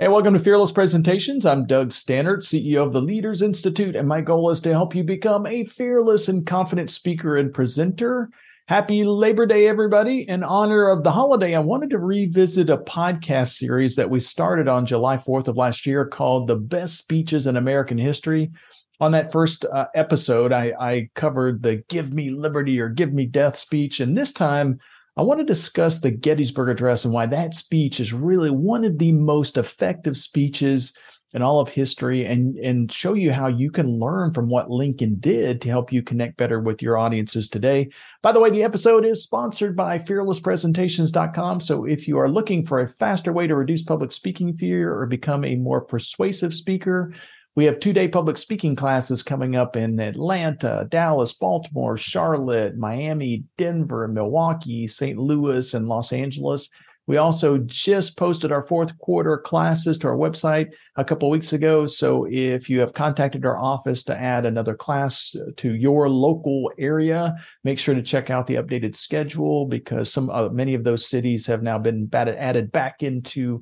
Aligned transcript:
Hey, 0.00 0.08
welcome 0.08 0.32
to 0.32 0.40
Fearless 0.40 0.72
Presentations. 0.72 1.44
I'm 1.44 1.66
Doug 1.66 1.90
Staneart, 1.90 2.38
CEO 2.38 2.86
of 2.86 2.94
the 2.94 3.02
Leaders 3.02 3.42
Institute, 3.42 3.94
and 3.94 4.08
my 4.08 4.22
goal 4.22 4.48
is 4.48 4.58
to 4.60 4.70
help 4.70 4.94
you 4.94 5.04
become 5.04 5.44
a 5.44 5.66
fearless 5.66 6.26
and 6.26 6.46
confident 6.46 6.88
speaker 6.88 7.36
and 7.36 7.52
presenter. 7.52 8.30
Happy 8.66 9.04
Labor 9.04 9.44
Day, 9.44 9.68
everybody. 9.68 10.26
In 10.26 10.42
honor 10.42 10.88
of 10.88 11.04
the 11.04 11.10
holiday, 11.10 11.54
I 11.54 11.58
wanted 11.58 11.90
to 11.90 11.98
revisit 11.98 12.70
a 12.70 12.78
podcast 12.78 13.58
series 13.58 13.94
that 13.96 14.08
we 14.08 14.20
started 14.20 14.68
on 14.68 14.86
July 14.86 15.18
4th 15.18 15.48
of 15.48 15.58
last 15.58 15.84
year 15.84 16.06
called 16.06 16.46
The 16.46 16.56
Best 16.56 16.96
Speeches 16.96 17.46
in 17.46 17.58
American 17.58 17.98
History. 17.98 18.52
On 19.00 19.12
that 19.12 19.30
first 19.30 19.66
uh, 19.66 19.88
episode, 19.94 20.50
I, 20.50 20.72
I 20.80 21.10
covered 21.14 21.62
the 21.62 21.84
Give 21.90 22.10
Me 22.14 22.30
Liberty 22.30 22.80
or 22.80 22.88
Give 22.88 23.12
Me 23.12 23.26
Death 23.26 23.58
speech. 23.58 24.00
And 24.00 24.16
this 24.16 24.32
time, 24.32 24.78
I 25.20 25.22
want 25.22 25.38
to 25.38 25.44
discuss 25.44 26.00
the 26.00 26.10
Gettysburg 26.10 26.70
Address 26.70 27.04
and 27.04 27.12
why 27.12 27.26
that 27.26 27.52
speech 27.52 28.00
is 28.00 28.10
really 28.10 28.48
one 28.48 28.86
of 28.86 28.96
the 28.96 29.12
most 29.12 29.58
effective 29.58 30.16
speeches 30.16 30.96
in 31.34 31.42
all 31.42 31.60
of 31.60 31.68
history 31.68 32.24
and, 32.24 32.56
and 32.56 32.90
show 32.90 33.12
you 33.12 33.30
how 33.30 33.46
you 33.46 33.70
can 33.70 33.98
learn 33.98 34.32
from 34.32 34.48
what 34.48 34.70
Lincoln 34.70 35.16
did 35.20 35.60
to 35.60 35.68
help 35.68 35.92
you 35.92 36.02
connect 36.02 36.38
better 36.38 36.58
with 36.58 36.80
your 36.80 36.96
audiences 36.96 37.50
today. 37.50 37.90
By 38.22 38.32
the 38.32 38.40
way, 38.40 38.48
the 38.48 38.62
episode 38.62 39.04
is 39.04 39.22
sponsored 39.22 39.76
by 39.76 39.98
fearlesspresentations.com. 39.98 41.60
So 41.60 41.84
if 41.84 42.08
you 42.08 42.18
are 42.18 42.30
looking 42.30 42.64
for 42.64 42.80
a 42.80 42.88
faster 42.88 43.30
way 43.30 43.46
to 43.46 43.54
reduce 43.54 43.82
public 43.82 44.12
speaking 44.12 44.56
fear 44.56 44.98
or 44.98 45.04
become 45.04 45.44
a 45.44 45.56
more 45.56 45.82
persuasive 45.82 46.54
speaker, 46.54 47.12
we 47.56 47.64
have 47.64 47.80
two 47.80 47.92
day 47.92 48.08
public 48.08 48.38
speaking 48.38 48.76
classes 48.76 49.22
coming 49.22 49.56
up 49.56 49.76
in 49.76 49.98
Atlanta, 49.98 50.86
Dallas, 50.88 51.32
Baltimore, 51.32 51.96
Charlotte, 51.96 52.76
Miami, 52.76 53.44
Denver, 53.56 54.06
Milwaukee, 54.08 54.86
St. 54.86 55.18
Louis, 55.18 55.74
and 55.74 55.88
Los 55.88 56.12
Angeles. 56.12 56.70
We 57.06 57.16
also 57.16 57.58
just 57.58 58.16
posted 58.16 58.52
our 58.52 58.64
fourth 58.68 58.96
quarter 58.98 59.36
classes 59.36 59.98
to 59.98 60.06
our 60.06 60.16
website 60.16 60.68
a 60.94 61.04
couple 61.04 61.28
weeks 61.28 61.52
ago. 61.52 61.84
So 61.86 62.24
if 62.30 62.70
you 62.70 62.78
have 62.78 62.94
contacted 62.94 63.44
our 63.44 63.58
office 63.58 64.04
to 64.04 64.16
add 64.16 64.46
another 64.46 64.76
class 64.76 65.34
to 65.56 65.74
your 65.74 66.08
local 66.08 66.70
area, 66.78 67.34
make 67.64 67.80
sure 67.80 67.96
to 67.96 68.02
check 68.02 68.30
out 68.30 68.46
the 68.46 68.54
updated 68.54 68.94
schedule 68.94 69.66
because 69.66 70.12
some 70.12 70.30
uh, 70.30 70.50
many 70.50 70.74
of 70.74 70.84
those 70.84 71.04
cities 71.04 71.48
have 71.48 71.64
now 71.64 71.80
been 71.80 72.08
added 72.12 72.70
back 72.70 73.02
into 73.02 73.60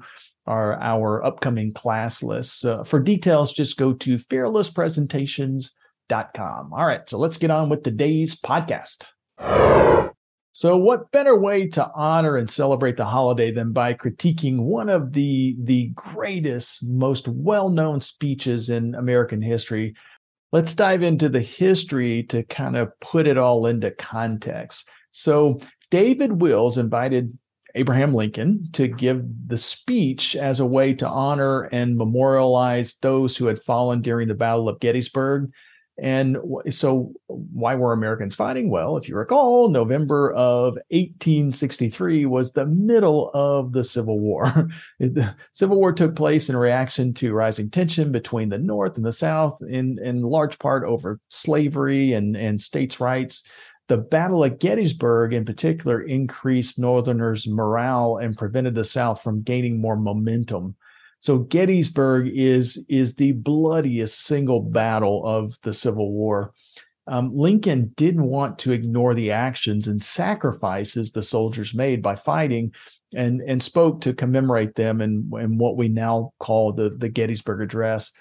are 0.49 0.81
our 0.81 1.25
upcoming 1.25 1.73
class 1.73 2.21
lists. 2.23 2.65
Uh, 2.65 2.83
for 2.83 2.99
details, 2.99 3.53
just 3.53 3.77
go 3.77 3.93
to 3.93 4.17
fearlesspresentations.com. 4.17 6.73
All 6.73 6.87
right, 6.87 7.07
so 7.09 7.19
let's 7.19 7.37
get 7.37 7.51
on 7.51 7.69
with 7.69 7.83
today's 7.83 8.41
podcast. 8.41 9.05
So, 10.59 10.77
what 10.77 11.13
better 11.13 11.39
way 11.39 11.69
to 11.69 11.89
honor 11.95 12.37
and 12.37 12.51
celebrate 12.51 12.97
the 12.97 13.05
holiday 13.05 13.53
than 13.53 13.73
by 13.73 13.95
critiquing 13.95 14.65
one 14.65 14.89
of 14.89 15.13
the, 15.13 15.55
the 15.63 15.93
greatest, 15.95 16.83
most 16.83 17.29
well 17.29 17.69
known 17.69 18.01
speeches 18.01 18.69
in 18.69 18.97
American 18.97 19.41
history? 19.41 19.95
Let's 20.51 20.75
dive 20.75 21.05
into 21.05 21.29
the 21.29 21.43
history 21.43 22.25
to 22.25 22.43
kind 22.43 22.77
of 22.77 22.91
put 23.01 23.29
it 23.29 23.39
all 23.39 23.67
into 23.67 23.93
context. 23.93 24.89
So, 25.13 25.61
David 25.93 26.41
Wills 26.41 26.77
invited 26.77 27.39
Abraham 27.79 28.13
Lincoln 28.13 28.69
to 28.73 28.89
give 28.89 29.25
the 29.47 29.59
speech 29.59 30.35
as 30.35 30.59
a 30.59 30.67
way 30.67 30.93
to 30.95 31.09
honor 31.09 31.63
and 31.63 31.97
memorialize 31.97 32.97
those 33.01 33.37
who 33.37 33.47
had 33.47 33.63
fallen 33.63 34.01
during 34.01 34.27
the 34.27 34.35
Battle 34.35 34.69
of 34.69 34.81
Gettysburg. 34.81 35.53
And 36.01 36.39
so, 36.71 37.13
why 37.27 37.75
were 37.75 37.93
Americans 37.93 38.37
fighting? 38.37 38.71
Well, 38.71 38.97
if 38.97 39.09
you 39.09 39.17
recall, 39.17 39.69
November 39.69 40.33
of 40.33 40.75
1863 40.91 42.25
was 42.25 42.53
the 42.53 42.67
middle 42.67 43.31
of 43.35 43.73
the 43.73 43.83
Civil 43.83 44.21
War. 44.21 44.69
the 45.01 45.35
Civil 45.51 45.79
War 45.79 45.93
took 45.93 46.15
place 46.15 46.49
in 46.49 46.57
reaction 46.57 47.15
to 47.15 47.33
rising 47.33 47.69
tension 47.71 48.13
between 48.13 48.49
the 48.49 48.59
North 48.59 48.97
and 48.97 49.05
the 49.05 49.13
South, 49.13 49.59
in, 49.69 49.99
in 50.01 50.23
large 50.23 50.59
part 50.61 50.85
over 50.85 51.19
slavery 51.31 52.13
and, 52.13 52.37
and 52.37 52.61
states' 52.61 53.01
rights 53.01 53.43
the 53.89 53.97
Battle 53.97 54.45
of 54.45 54.59
Gettysburg, 54.59 55.33
in 55.33 55.45
particular, 55.45 56.03
increased 56.03 56.79
Northerners' 56.79 57.49
morale 57.49 58.19
and 58.19 58.37
prevented 58.37 58.75
the 58.75 58.85
South 58.85 59.23
from 59.23 59.43
gaining 59.43 59.81
more 59.81 59.97
momentum. 59.97 60.77
So 61.21 61.39
Gettysburg 61.39 62.29
is 62.33 62.85
is 62.89 63.17
the 63.17 63.33
bloodiest 63.33 64.21
single 64.21 64.61
battle 64.61 65.27
of 65.27 65.59
the 65.63 65.75
Civil 65.75 66.13
War. 66.13 66.53
Um, 67.07 67.35
Lincoln 67.35 67.93
didn't 67.97 68.25
want 68.25 68.59
to 68.61 68.73
ignore 68.73 69.15
the 69.15 69.33
actions 69.33 69.89
and 69.89 70.03
sacrifices 70.03 71.11
the 71.11 71.23
soldiers 71.23 71.75
made 71.75 72.03
by 72.03 72.15
fighting, 72.15 72.73
and 73.15 73.41
and 73.41 73.63
spoke 73.63 74.03
to 74.03 74.13
commemorate 74.13 74.75
them 74.75 75.01
in, 75.01 75.31
in 75.41 75.59
what 75.59 75.77
we 75.77 75.89
now 75.89 76.35
call 76.39 76.73
the 76.73 76.91
the 76.91 77.09
Gettysburg 77.09 77.63
Address. 77.63 78.13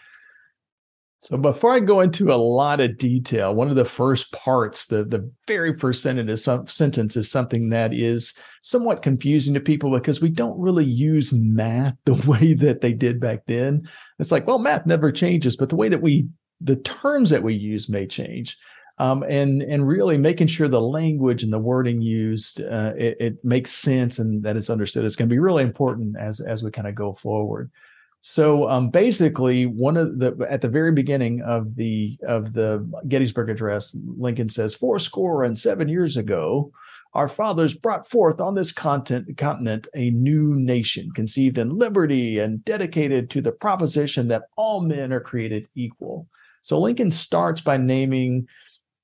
So 1.19 1.35
before 1.35 1.73
I 1.73 1.79
go 1.79 2.01
into 2.01 2.31
a 2.31 2.35
lot 2.35 2.79
of 2.79 2.97
detail, 2.97 3.53
one 3.53 3.69
of 3.69 3.75
the 3.75 3.85
first 3.85 4.31
parts, 4.33 4.85
the, 4.85 5.03
the 5.03 5.29
very 5.47 5.75
first 5.75 6.03
sentence 6.03 6.47
sentence 6.67 7.17
is 7.17 7.29
something 7.29 7.69
that 7.69 7.91
is 7.91 8.35
somewhat 8.61 9.01
confusing 9.01 9.55
to 9.55 9.59
people 9.59 9.91
because 9.91 10.21
we 10.21 10.29
don't 10.29 10.59
really 10.59 10.85
use 10.85 11.33
math 11.33 11.95
the 12.05 12.13
way 12.27 12.53
that 12.53 12.81
they 12.81 12.93
did 12.93 13.19
back 13.19 13.45
then. 13.47 13.89
It's 14.19 14.31
like, 14.31 14.45
well, 14.45 14.59
math 14.59 14.85
never 14.85 15.11
changes, 15.11 15.57
but 15.57 15.69
the 15.69 15.75
way 15.75 15.89
that 15.89 16.01
we, 16.01 16.27
the 16.61 16.75
terms 16.75 17.31
that 17.31 17.43
we 17.43 17.55
use 17.55 17.89
may 17.89 18.05
change. 18.05 18.57
Um, 18.99 19.23
and 19.29 19.61
and 19.61 19.87
really 19.87 20.17
making 20.17 20.47
sure 20.47 20.67
the 20.67 20.81
language 20.81 21.43
and 21.43 21.53
the 21.53 21.59
wording 21.59 22.01
used 22.01 22.61
uh, 22.61 22.93
it, 22.97 23.17
it, 23.19 23.45
makes 23.45 23.69
sense 23.69 24.17
and 24.17 24.41
that 24.41 24.57
it's 24.57 24.71
understood 24.71 25.05
is 25.05 25.15
going 25.15 25.29
to 25.29 25.33
be 25.33 25.37
really 25.37 25.61
important 25.61 26.17
as 26.17 26.39
as 26.39 26.63
we 26.63 26.71
kind 26.71 26.87
of 26.87 26.95
go 26.95 27.13
forward. 27.13 27.69
So 28.21 28.67
um, 28.69 28.89
basically, 28.89 29.65
one 29.65 29.95
of 29.95 30.19
the 30.19 30.35
at 30.49 30.61
the 30.61 30.67
very 30.67 30.91
beginning 30.91 31.41
of 31.41 31.75
the 31.75 32.17
of 32.27 32.53
the 32.53 32.87
Gettysburg 33.07 33.49
Address, 33.49 33.95
Lincoln 34.17 34.49
says, 34.49 34.75
"Four 34.75 34.99
score 34.99 35.43
and 35.43 35.57
seven 35.57 35.87
years 35.87 36.17
ago, 36.17 36.71
our 37.13 37.27
fathers 37.27 37.73
brought 37.73 38.09
forth 38.09 38.41
on 38.41 38.55
this 38.55 38.71
continent, 38.71 39.37
continent 39.37 39.87
a 39.95 40.09
new 40.11 40.55
nation, 40.55 41.11
conceived 41.15 41.57
in 41.57 41.77
liberty 41.77 42.39
and 42.39 42.65
dedicated 42.65 43.29
to 43.29 43.41
the 43.41 43.51
proposition 43.51 44.27
that 44.27 44.43
all 44.57 44.81
men 44.81 45.13
are 45.13 45.21
created 45.21 45.67
equal." 45.75 46.27
So 46.63 46.79
Lincoln 46.79 47.11
starts 47.11 47.61
by 47.61 47.77
naming 47.77 48.47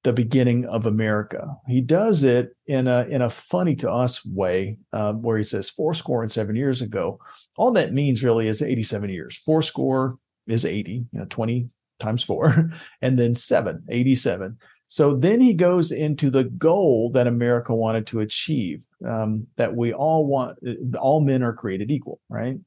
the 0.03 0.13
beginning 0.13 0.65
of 0.65 0.85
America. 0.85 1.55
He 1.67 1.81
does 1.81 2.23
it 2.23 2.55
in 2.67 2.87
a 2.87 3.03
in 3.03 3.21
a 3.21 3.29
funny 3.29 3.75
to 3.77 3.91
us 3.91 4.25
way, 4.25 4.77
uh, 4.91 5.13
where 5.13 5.37
he 5.37 5.43
says 5.43 5.69
four 5.69 5.93
score 5.93 6.21
and 6.21 6.31
seven 6.31 6.55
years 6.55 6.81
ago. 6.81 7.19
All 7.57 7.71
that 7.71 7.93
means 7.93 8.23
really 8.23 8.47
is 8.47 8.61
87 8.61 9.09
years. 9.09 9.37
Four 9.45 9.61
score 9.61 10.17
is 10.47 10.65
80, 10.65 10.91
you 10.91 11.19
know, 11.19 11.25
20 11.29 11.69
times 11.99 12.23
four, 12.23 12.71
and 13.01 13.17
then 13.17 13.35
seven, 13.35 13.83
87. 13.89 14.57
So 14.87 15.15
then 15.15 15.41
he 15.41 15.53
goes 15.53 15.91
into 15.91 16.29
the 16.29 16.43
goal 16.43 17.09
that 17.13 17.25
America 17.25 17.73
wanted 17.73 18.05
to 18.07 18.19
achieve, 18.19 18.85
um, 19.07 19.47
that 19.55 19.75
we 19.75 19.93
all 19.93 20.27
want, 20.27 20.59
all 20.99 21.19
men 21.21 21.41
are 21.41 21.53
created 21.53 21.89
equal, 21.89 22.19
right? 22.29 22.57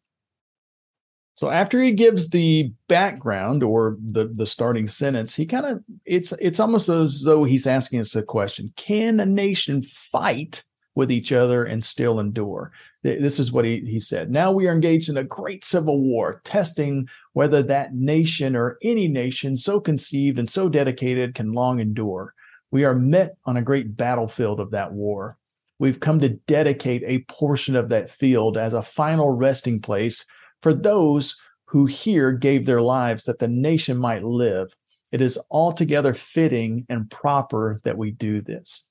So 1.36 1.50
after 1.50 1.82
he 1.82 1.92
gives 1.92 2.30
the 2.30 2.72
background 2.88 3.62
or 3.62 3.98
the 4.02 4.28
the 4.32 4.46
starting 4.46 4.88
sentence, 4.88 5.34
he 5.34 5.44
kind 5.44 5.66
of 5.66 5.84
it's 6.06 6.32
it's 6.40 6.58
almost 6.58 6.88
as 6.88 7.22
though 7.22 7.44
he's 7.44 7.66
asking 7.66 8.00
us 8.00 8.16
a 8.16 8.22
question: 8.22 8.72
Can 8.76 9.20
a 9.20 9.26
nation 9.26 9.82
fight 9.82 10.64
with 10.94 11.12
each 11.12 11.32
other 11.32 11.62
and 11.62 11.84
still 11.84 12.18
endure? 12.18 12.72
This 13.02 13.38
is 13.38 13.52
what 13.52 13.66
he, 13.66 13.80
he 13.80 14.00
said. 14.00 14.30
Now 14.30 14.50
we 14.50 14.66
are 14.66 14.72
engaged 14.72 15.10
in 15.10 15.18
a 15.18 15.22
great 15.22 15.62
civil 15.64 16.00
war, 16.00 16.40
testing 16.42 17.06
whether 17.34 17.62
that 17.62 17.94
nation 17.94 18.56
or 18.56 18.78
any 18.82 19.06
nation 19.06 19.58
so 19.58 19.78
conceived 19.78 20.38
and 20.38 20.48
so 20.48 20.70
dedicated 20.70 21.34
can 21.34 21.52
long 21.52 21.80
endure. 21.80 22.32
We 22.70 22.84
are 22.84 22.94
met 22.94 23.36
on 23.44 23.58
a 23.58 23.62
great 23.62 23.94
battlefield 23.94 24.58
of 24.58 24.70
that 24.70 24.92
war. 24.92 25.36
We've 25.78 26.00
come 26.00 26.18
to 26.20 26.30
dedicate 26.30 27.02
a 27.04 27.24
portion 27.28 27.76
of 27.76 27.90
that 27.90 28.10
field 28.10 28.56
as 28.56 28.72
a 28.72 28.80
final 28.80 29.30
resting 29.30 29.82
place 29.82 30.24
for 30.66 30.74
those 30.74 31.40
who 31.66 31.86
here 31.86 32.32
gave 32.32 32.66
their 32.66 32.82
lives 32.82 33.22
that 33.22 33.38
the 33.38 33.46
nation 33.46 33.96
might 33.96 34.24
live. 34.24 34.74
It 35.12 35.22
is 35.22 35.38
altogether 35.48 36.12
fitting 36.12 36.84
and 36.88 37.08
proper 37.08 37.78
that 37.84 37.96
we 37.96 38.10
do 38.10 38.40
this. 38.40 38.88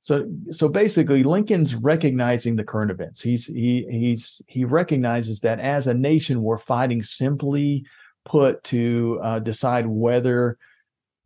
So 0.00 0.26
so 0.50 0.66
basically, 0.66 1.22
Lincoln's 1.22 1.74
recognizing 1.74 2.56
the 2.56 2.64
current 2.64 2.90
events. 2.90 3.20
He's 3.20 3.44
he 3.44 3.86
he's 3.90 4.40
he 4.48 4.64
recognizes 4.64 5.40
that 5.40 5.60
as 5.60 5.86
a 5.86 5.92
nation, 5.92 6.40
we're 6.40 6.56
fighting 6.56 7.02
simply 7.02 7.84
put 8.24 8.64
to 8.64 9.20
uh, 9.22 9.38
decide 9.40 9.86
whether 9.86 10.56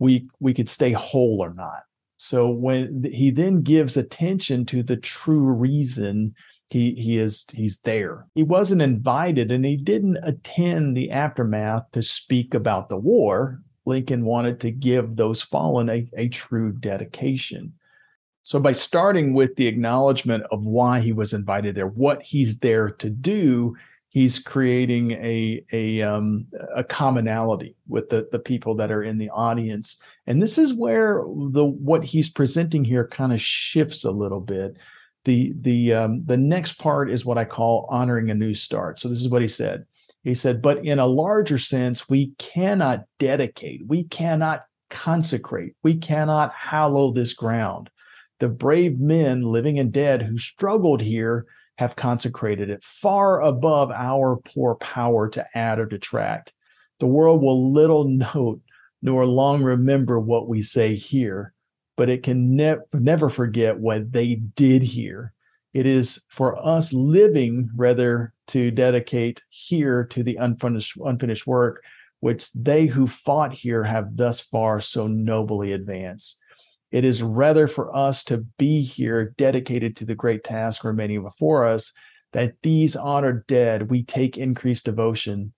we 0.01 0.27
we 0.41 0.55
could 0.55 0.69
stay 0.69 0.91
whole 0.91 1.39
or 1.41 1.55
not. 1.55 1.85
So 2.17 2.49
when 2.49 3.05
he 3.05 3.31
then 3.31 3.63
gives 3.63 3.97
attention 3.97 4.67
to 4.67 4.83
the 4.83 4.97
true 4.97 5.53
reason 5.53 6.35
he 6.75 6.93
he 6.95 7.19
is 7.19 7.47
he's 7.53 7.79
there. 7.83 8.27
He 8.35 8.43
wasn't 8.43 8.83
invited 8.83 9.53
and 9.53 9.65
he 9.65 9.77
didn't 9.77 10.17
attend 10.25 10.97
the 10.97 11.13
aftermath 11.13 11.89
to 11.93 12.03
speak 12.03 12.53
about 12.53 12.89
the 12.89 12.97
war. 12.97 13.61
Lincoln 13.87 14.25
wanted 14.25 14.59
to 14.59 14.73
give 14.73 15.15
those 15.15 15.41
fallen 15.41 15.89
a, 15.89 16.11
a 16.17 16.27
true 16.31 16.73
dedication. 16.73 17.75
So 18.43 18.59
by 18.59 18.73
starting 18.73 19.35
with 19.35 19.55
the 19.55 19.69
acknowledgement 19.69 20.47
of 20.51 20.67
why 20.67 20.99
he 20.99 21.13
was 21.13 21.33
invited 21.33 21.77
there, 21.77 21.87
what 21.87 22.25
he's 22.25 22.59
there 22.59 22.91
to 22.91 23.09
do, 23.09 23.77
he's 24.09 24.41
creating 24.41 25.13
a 25.13 25.65
a 25.73 26.03
um, 26.03 26.49
a 26.75 26.83
commonality 26.83 27.77
with 27.87 28.09
the 28.09 28.27
the 28.33 28.41
people 28.41 28.75
that 28.75 28.91
are 28.91 29.05
in 29.05 29.19
the 29.19 29.31
audience, 29.31 29.97
and 30.27 30.43
this 30.43 30.59
is 30.59 30.75
where 30.75 31.23
the 31.53 31.65
what 31.65 32.03
he's 32.03 32.29
presenting 32.29 32.85
here 32.85 33.07
kind 33.07 33.33
of 33.33 33.41
shifts 33.41 34.03
a 34.03 34.11
little 34.11 34.41
bit. 34.41 34.77
The 35.25 35.53
the 35.59 35.95
um, 35.95 36.25
the 36.25 36.37
next 36.37 36.75
part 36.75 37.11
is 37.11 37.25
what 37.25 37.39
I 37.39 37.45
call 37.45 37.87
honoring 37.91 38.31
a 38.31 38.35
new 38.35 38.55
start. 38.55 38.99
So 38.99 39.09
this 39.09 39.21
is 39.21 39.29
what 39.29 39.43
he 39.43 39.49
said. 39.49 39.87
He 40.23 40.35
said, 40.35 40.63
but 40.63 40.85
in 40.85 40.99
a 40.99 41.07
larger 41.07 41.59
sense, 41.59 42.09
we 42.09 42.33
cannot 42.39 43.05
dedicate, 43.19 43.83
we 43.87 44.05
cannot 44.05 44.65
consecrate, 44.89 45.75
we 45.83 45.97
cannot 45.97 46.53
hallow 46.53 47.13
this 47.13 47.35
ground 47.35 47.91
the 48.45 48.49
brave 48.51 49.01
men, 49.01 49.41
living 49.41 49.79
and 49.79 49.91
dead, 49.91 50.21
who 50.21 50.37
struggled 50.37 51.01
here 51.01 51.47
have 51.79 51.97
consecrated 51.97 52.69
it 52.69 52.85
far 52.85 53.41
above 53.41 53.91
our 53.91 54.37
poor 54.37 54.75
power 54.75 55.31
to 55.31 55.47
add 55.55 55.79
or 55.79 55.87
detract. 55.87 56.53
The 57.01 57.07
world 57.07 57.41
will 57.41 57.73
little 57.73 58.05
note 58.35 58.61
nor 59.01 59.25
long 59.25 59.63
remember 59.63 60.21
what 60.21 60.47
we 60.47 60.61
say 60.61 60.95
here, 60.95 61.54
but 61.97 62.09
it 62.09 62.23
can 62.23 62.57
ne- 62.57 62.77
never 62.93 63.31
forget 63.31 63.79
what 63.79 64.13
they 64.13 64.37
did 64.37 64.83
here. 64.83 65.33
It 65.73 65.87
is 65.87 66.23
for 66.29 66.57
us 66.65 66.93
living 66.93 67.71
rather 67.75 68.33
to 68.49 68.71
dedicate 68.71 69.43
here 69.49 70.05
to 70.05 70.23
the 70.23 70.37
unfinished, 70.37 70.97
unfinished 71.05 71.47
work, 71.47 71.83
which 72.21 72.53
they 72.53 72.87
who 72.87 73.07
fought 73.07 73.53
here 73.53 73.85
have 73.85 74.17
thus 74.17 74.41
far 74.41 74.81
so 74.81 75.07
nobly 75.07 75.73
advanced. 75.73 76.39
It 76.93 77.05
is 77.05 77.23
rather 77.23 77.67
for 77.67 77.95
us 77.95 78.23
to 78.25 78.47
be 78.57 78.83
here 78.83 79.35
dedicated 79.37 79.97
to 79.97 80.05
the 80.05 80.15
great 80.15 80.45
task 80.45 80.85
remaining 80.85 81.23
before 81.23 81.67
us 81.67 81.93
that 82.33 82.55
these 82.63 82.95
honored 82.95 83.47
dead, 83.47 83.91
we 83.91 84.05
take 84.05 84.39
increased 84.39 84.85
devotion 84.85 85.53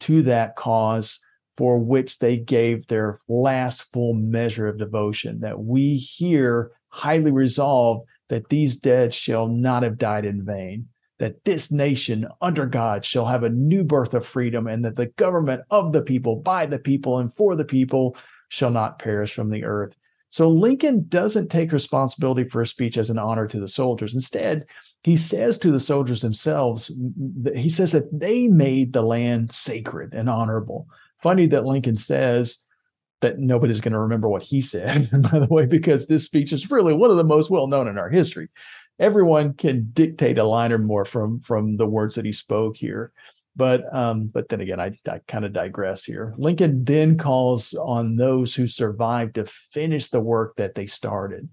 to 0.00 0.22
that 0.22 0.56
cause 0.56 1.20
for 1.56 1.78
which 1.78 2.18
they 2.18 2.36
gave 2.36 2.86
their 2.86 3.20
last 3.28 3.92
full 3.92 4.14
measure 4.14 4.66
of 4.66 4.78
devotion, 4.78 5.40
that 5.40 5.60
we 5.60 5.96
here 5.96 6.72
highly 6.88 7.30
resolve 7.30 8.02
that 8.28 8.48
these 8.48 8.76
dead 8.76 9.12
shall 9.12 9.46
not 9.48 9.82
have 9.82 9.98
died 9.98 10.24
in 10.24 10.44
vain, 10.44 10.88
that 11.18 11.44
this 11.44 11.70
nation 11.70 12.26
under 12.40 12.66
God 12.66 13.04
shall 13.04 13.26
have 13.26 13.44
a 13.44 13.50
new 13.50 13.84
birth 13.84 14.14
of 14.14 14.26
freedom, 14.26 14.66
and 14.66 14.84
that 14.84 14.96
the 14.96 15.06
government 15.06 15.62
of 15.70 15.92
the 15.92 16.02
people, 16.02 16.36
by 16.36 16.66
the 16.66 16.78
people, 16.78 17.18
and 17.18 17.32
for 17.32 17.54
the 17.54 17.64
people 17.64 18.16
shall 18.48 18.70
not 18.70 18.98
perish 18.98 19.32
from 19.32 19.50
the 19.50 19.64
earth. 19.64 19.96
So 20.30 20.50
Lincoln 20.50 21.06
doesn't 21.08 21.48
take 21.48 21.70
responsibility 21.70 22.42
for 22.48 22.58
his 22.58 22.70
speech 22.70 22.98
as 22.98 23.08
an 23.08 23.20
honor 23.20 23.46
to 23.46 23.60
the 23.60 23.68
soldiers. 23.68 24.14
Instead, 24.14 24.66
he 25.04 25.16
says 25.16 25.58
to 25.58 25.70
the 25.70 25.78
soldiers 25.78 26.22
themselves, 26.22 26.92
he 27.54 27.70
says 27.70 27.92
that 27.92 28.18
they 28.18 28.48
made 28.48 28.92
the 28.92 29.02
land 29.02 29.52
sacred 29.52 30.12
and 30.12 30.28
honorable. 30.28 30.88
Funny 31.24 31.46
that 31.46 31.64
Lincoln 31.64 31.96
says 31.96 32.58
that 33.22 33.38
nobody's 33.38 33.80
going 33.80 33.94
to 33.94 33.98
remember 33.98 34.28
what 34.28 34.42
he 34.42 34.60
said, 34.60 35.08
by 35.30 35.38
the 35.38 35.48
way, 35.48 35.64
because 35.64 36.06
this 36.06 36.26
speech 36.26 36.52
is 36.52 36.70
really 36.70 36.92
one 36.92 37.10
of 37.10 37.16
the 37.16 37.24
most 37.24 37.50
well 37.50 37.66
known 37.66 37.88
in 37.88 37.96
our 37.96 38.10
history. 38.10 38.48
Everyone 38.98 39.54
can 39.54 39.88
dictate 39.94 40.38
a 40.38 40.44
line 40.44 40.70
or 40.70 40.76
more 40.76 41.06
from 41.06 41.40
from 41.40 41.78
the 41.78 41.86
words 41.86 42.16
that 42.16 42.26
he 42.26 42.32
spoke 42.32 42.76
here. 42.76 43.10
But 43.56 43.82
um, 43.96 44.26
but 44.26 44.50
then 44.50 44.60
again, 44.60 44.78
I, 44.78 44.98
I 45.08 45.20
kind 45.26 45.46
of 45.46 45.54
digress 45.54 46.04
here. 46.04 46.34
Lincoln 46.36 46.84
then 46.84 47.16
calls 47.16 47.72
on 47.72 48.16
those 48.16 48.54
who 48.54 48.66
survived 48.66 49.36
to 49.36 49.46
finish 49.72 50.10
the 50.10 50.20
work 50.20 50.56
that 50.56 50.74
they 50.74 50.84
started, 50.84 51.48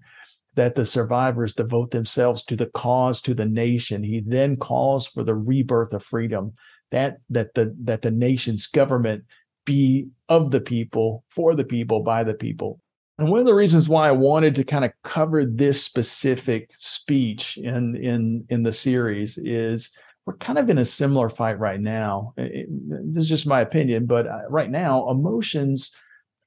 that 0.54 0.74
the 0.74 0.84
survivors 0.84 1.54
devote 1.54 1.92
themselves 1.92 2.44
to 2.44 2.56
the 2.56 2.66
cause, 2.66 3.22
to 3.22 3.32
the 3.32 3.46
nation. 3.46 4.02
He 4.02 4.20
then 4.20 4.56
calls 4.56 5.06
for 5.06 5.24
the 5.24 5.34
rebirth 5.34 5.94
of 5.94 6.04
freedom, 6.04 6.52
that 6.90 7.16
that 7.30 7.54
the 7.54 7.74
that 7.84 8.02
the 8.02 8.10
nation's 8.10 8.66
government 8.66 9.24
be 9.64 10.08
of 10.28 10.50
the 10.50 10.60
people, 10.60 11.24
for 11.28 11.54
the 11.54 11.64
people, 11.64 12.02
by 12.02 12.24
the 12.24 12.34
people. 12.34 12.80
And 13.18 13.28
one 13.28 13.40
of 13.40 13.46
the 13.46 13.54
reasons 13.54 13.88
why 13.88 14.08
I 14.08 14.12
wanted 14.12 14.54
to 14.56 14.64
kind 14.64 14.84
of 14.84 14.92
cover 15.04 15.44
this 15.44 15.84
specific 15.84 16.70
speech 16.72 17.56
in 17.56 17.96
in 17.96 18.44
in 18.48 18.62
the 18.62 18.72
series 18.72 19.38
is 19.38 19.92
we're 20.24 20.36
kind 20.36 20.58
of 20.58 20.70
in 20.70 20.78
a 20.78 20.84
similar 20.84 21.28
fight 21.28 21.58
right 21.58 21.80
now. 21.80 22.32
It, 22.36 22.66
this 23.12 23.24
is 23.24 23.28
just 23.28 23.46
my 23.46 23.60
opinion, 23.60 24.06
but 24.06 24.26
uh, 24.26 24.48
right 24.48 24.70
now 24.70 25.10
emotions 25.10 25.94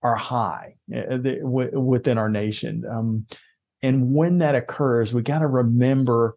are 0.01 0.15
high 0.15 0.75
uh, 0.95 1.17
within 1.43 2.17
our 2.17 2.29
nation. 2.29 2.83
Um, 2.89 3.25
and 3.81 4.13
when 4.13 4.39
that 4.39 4.55
occurs, 4.55 5.13
we 5.13 5.21
got 5.21 5.39
to 5.39 5.47
remember 5.47 6.35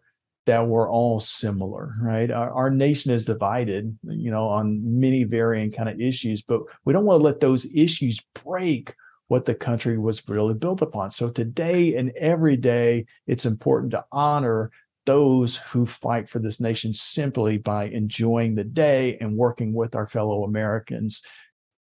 that 0.49 0.65
we're 0.65 0.89
all 0.89 1.19
similar, 1.19 1.93
right? 2.01 2.31
Our, 2.31 2.49
our, 2.51 2.69
nation 2.71 3.11
is 3.11 3.23
divided, 3.23 3.95
you 4.01 4.31
know, 4.31 4.47
on 4.47 4.99
many 4.99 5.23
varying 5.23 5.71
kind 5.71 5.87
of 5.87 6.01
issues, 6.01 6.41
but 6.41 6.61
we 6.85 6.91
don't 6.91 7.05
want 7.05 7.19
to 7.19 7.23
let 7.23 7.39
those 7.39 7.67
issues 7.71 8.19
break 8.43 8.95
what 9.27 9.45
the 9.45 9.53
country 9.53 9.99
was 9.99 10.27
really 10.27 10.55
built 10.55 10.81
upon. 10.81 11.11
So 11.11 11.29
today 11.29 11.95
and 11.97 12.09
every 12.17 12.57
day, 12.57 13.05
it's 13.27 13.45
important 13.45 13.91
to 13.91 14.03
honor 14.11 14.71
those 15.05 15.55
who 15.55 15.85
fight 15.85 16.27
for 16.27 16.39
this 16.39 16.59
nation 16.59 16.95
simply 16.95 17.59
by 17.59 17.83
enjoying 17.83 18.55
the 18.55 18.63
day 18.63 19.19
and 19.21 19.37
working 19.37 19.71
with 19.71 19.93
our 19.93 20.07
fellow 20.07 20.43
Americans 20.43 21.21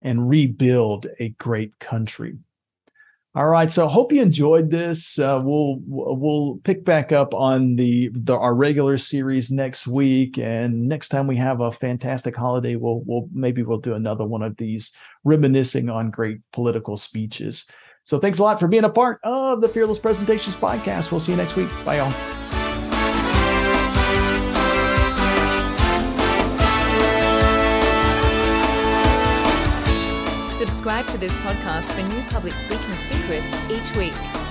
and 0.02 0.28
rebuild 0.28 1.08
a 1.22 1.30
great 1.30 1.80
country. 1.80 2.36
All 3.38 3.46
right, 3.46 3.72
so 3.72 3.88
hope 3.88 4.12
you 4.12 4.20
enjoyed 4.20 4.72
this. 4.72 5.20
Uh, 5.20 5.40
we'll 5.44 5.76
we'll 5.86 6.60
pick 6.64 6.84
back 6.84 7.12
up 7.12 7.36
on 7.36 7.76
the, 7.76 8.10
the 8.12 8.36
our 8.36 8.56
regular 8.56 8.98
series 8.98 9.52
next 9.52 9.86
week, 9.86 10.40
and 10.40 10.88
next 10.88 11.10
time 11.10 11.28
we 11.28 11.36
have 11.36 11.62
a 11.62 11.72
fantastic 11.72 12.36
holiday, 12.36 12.78
we'll 12.78 13.04
we'll 13.06 13.30
maybe 13.32 13.62
we'll 13.62 13.78
do 13.78 13.94
another 13.94 14.26
one 14.26 14.42
of 14.42 14.58
these 14.58 14.92
reminiscing 15.24 15.88
on 15.88 16.10
great 16.10 16.40
political 16.52 16.98
speeches. 16.98 17.68
So 18.06 18.18
thanks 18.18 18.40
a 18.40 18.42
lot 18.42 18.60
for 18.60 18.68
being 18.68 18.86
a 18.86 18.90
part 18.90 19.20
of 19.24 19.62
the 19.62 19.68
Fearless 19.68 20.00
Presentations 20.00 20.56
podcast. 20.56 21.12
We'll 21.12 21.20
see 21.20 21.34
you 21.34 21.38
next 21.38 21.56
week. 21.56 21.70
Bye, 21.86 21.98
y'all. 21.98 22.37
Subscribe 30.68 31.08
to 31.08 31.18
this 31.18 31.34
podcast 31.38 31.86
for 31.94 32.02
new 32.14 32.22
public 32.24 32.52
speaking 32.56 32.98
secrets 32.98 33.56
each 33.72 33.96
week. 33.96 34.47